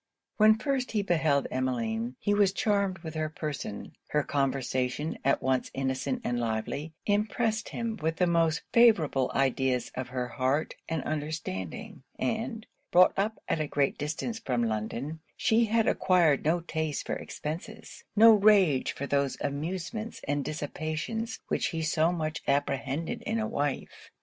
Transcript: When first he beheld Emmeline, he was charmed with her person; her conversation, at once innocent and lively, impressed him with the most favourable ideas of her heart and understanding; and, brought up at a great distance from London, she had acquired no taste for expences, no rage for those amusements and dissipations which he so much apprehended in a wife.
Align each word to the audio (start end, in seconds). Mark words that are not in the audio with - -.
When 0.37 0.57
first 0.57 0.93
he 0.93 1.03
beheld 1.03 1.47
Emmeline, 1.51 2.15
he 2.19 2.33
was 2.33 2.53
charmed 2.53 2.97
with 3.03 3.13
her 3.13 3.29
person; 3.29 3.91
her 4.07 4.23
conversation, 4.23 5.19
at 5.23 5.43
once 5.43 5.69
innocent 5.75 6.21
and 6.23 6.39
lively, 6.39 6.93
impressed 7.05 7.69
him 7.69 7.99
with 8.01 8.15
the 8.15 8.25
most 8.25 8.63
favourable 8.73 9.29
ideas 9.35 9.91
of 9.93 10.07
her 10.07 10.27
heart 10.27 10.73
and 10.89 11.03
understanding; 11.03 12.01
and, 12.17 12.65
brought 12.89 13.13
up 13.15 13.43
at 13.47 13.59
a 13.61 13.67
great 13.67 13.95
distance 13.99 14.39
from 14.39 14.63
London, 14.63 15.19
she 15.37 15.65
had 15.65 15.87
acquired 15.87 16.43
no 16.43 16.61
taste 16.61 17.05
for 17.05 17.13
expences, 17.13 18.03
no 18.15 18.31
rage 18.33 18.93
for 18.93 19.05
those 19.05 19.37
amusements 19.39 20.19
and 20.27 20.43
dissipations 20.43 21.41
which 21.47 21.67
he 21.67 21.83
so 21.83 22.11
much 22.11 22.41
apprehended 22.47 23.21
in 23.21 23.37
a 23.37 23.45
wife. 23.45 24.09